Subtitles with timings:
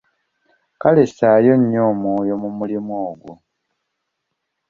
[0.81, 3.33] Kale ssaayo nnyo omwoyo mu mulimu ogwo.